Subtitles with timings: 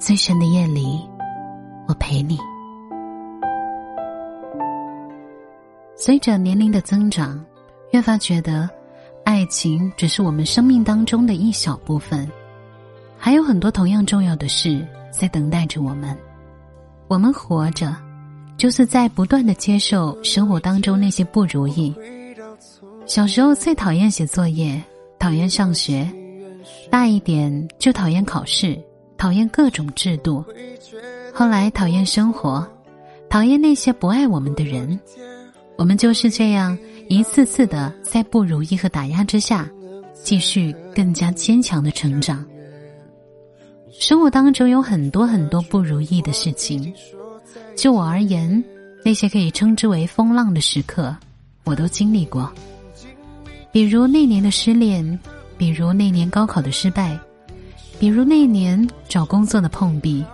[0.00, 1.06] 最深的夜里，
[1.86, 2.38] 我陪你。
[5.94, 7.38] 随着年龄的增长，
[7.92, 8.66] 越发觉得，
[9.24, 12.26] 爱情只是我们生命当中的一小部分，
[13.18, 16.16] 还有很多同样重要的事在等待着我们。
[17.06, 17.94] 我们活着，
[18.56, 21.94] 就是在不断的接受生活当中那些不如意。
[23.04, 24.82] 小时候最讨厌写作业，
[25.18, 26.08] 讨厌上学；
[26.90, 28.82] 大一点就讨厌考试。
[29.20, 30.42] 讨厌各种制度，
[31.30, 32.66] 后来讨厌生活，
[33.28, 34.98] 讨厌那些不爱我们的人。
[35.76, 39.68] 我们就是这样一次次的在不如意和打压之下，
[40.14, 42.42] 继续更加坚强的成长。
[43.90, 46.90] 生活当中有很多很多不如意的事情，
[47.76, 48.64] 就我而言，
[49.04, 51.14] 那些可以称之为风浪的时刻，
[51.64, 52.50] 我都经历过。
[53.70, 55.20] 比如那年的失恋，
[55.58, 57.20] 比如那年高考的失败。
[58.00, 60.24] 比如那年找工作的碰壁，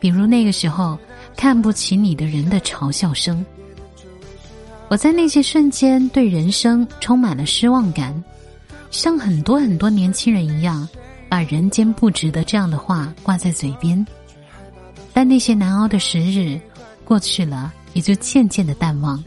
[0.00, 0.98] 比如那个时候
[1.36, 3.44] 看不起你的人的嘲笑声。
[4.88, 8.24] 我在那些瞬间对人生充满了失望感，
[8.90, 10.88] 像很多很多年轻人一样，
[11.28, 14.04] 把“人间不值得”这样的话挂在嘴边。
[15.12, 16.58] 但那些难熬的时日
[17.04, 19.22] 过去了，也就渐渐的淡忘。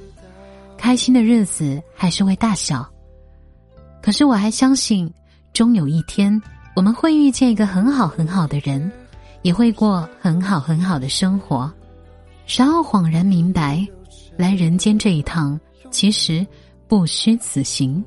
[0.75, 2.83] 开心的日子还是会大小，
[4.01, 5.07] 可是我还相信，
[5.53, 6.41] 终有一天。
[6.75, 8.91] 我们会遇见一个很好很好的人，
[9.43, 11.71] 也会过很好很好的生活，
[12.45, 13.87] 然后恍然明白，
[14.35, 15.57] 来人间这一趟
[15.89, 16.45] 其实
[16.85, 18.03] 不虚此行。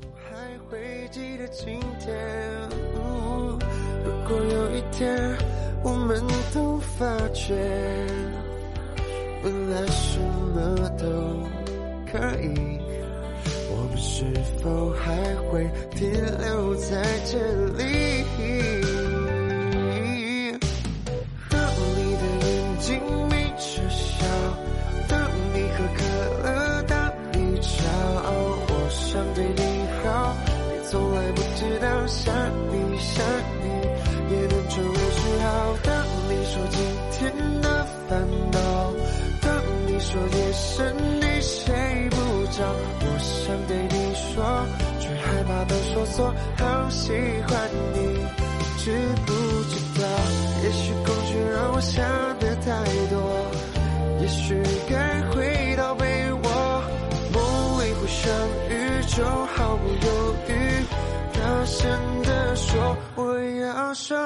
[4.05, 5.35] 如果有一天
[5.83, 6.21] 我们
[6.53, 7.55] 都发觉，
[9.41, 10.19] 本来什
[10.53, 11.05] 么都
[12.11, 12.79] 可以，
[13.71, 14.25] 我们是
[14.61, 17.37] 否还会停留在这
[17.77, 17.83] 里
[21.49, 21.59] 当
[21.95, 22.49] 你的眼
[22.79, 22.87] 睛
[23.29, 24.25] 眯着笑
[25.07, 25.19] 当
[25.53, 25.99] 你喝可
[26.43, 26.47] 乐
[26.83, 27.69] 当你吵
[28.69, 29.61] 我想对你
[30.03, 30.35] 好
[30.71, 32.33] 你从来不知道想
[32.71, 33.23] 你想
[33.61, 33.67] 你
[34.33, 35.58] 也能成为嗜好
[43.19, 44.65] 想对你说，
[44.99, 46.33] 却害怕都说错。
[46.57, 47.11] 好喜
[47.47, 47.97] 欢你，
[48.77, 48.91] 知
[49.25, 49.33] 不
[49.69, 50.07] 知道？
[50.63, 52.03] 也许恐惧让我想
[52.39, 52.67] 的太
[53.09, 53.15] 多，
[54.21, 56.83] 也许该回到被窝，
[57.33, 58.31] 梦里互相
[58.69, 58.71] 宇
[59.07, 59.23] 宙
[59.55, 60.51] 毫不犹豫，
[61.33, 64.17] 大声的说我要说，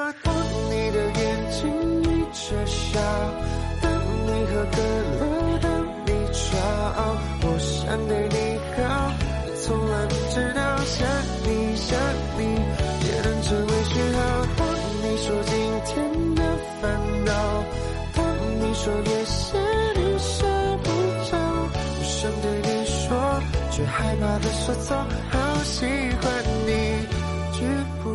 [10.34, 11.06] 知道想
[11.44, 11.64] 你。
[11.76, 11.98] 想
[12.38, 14.18] 你也能成为讯号。
[14.56, 14.66] 当
[15.02, 15.52] 你说今
[15.84, 15.94] 天
[16.34, 16.40] 的
[16.80, 16.82] 烦
[17.26, 17.30] 恼，
[18.14, 18.24] 当
[18.60, 19.60] 你说夜深
[19.94, 20.48] 你睡
[20.82, 20.88] 不
[21.30, 23.06] 着，我想对你说，
[23.70, 24.96] 却害怕的说错。
[25.30, 25.34] 好
[25.64, 26.24] 喜欢
[26.66, 26.70] 你，
[27.52, 27.58] 知
[28.02, 28.08] 不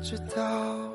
[0.00, 0.93] 知道？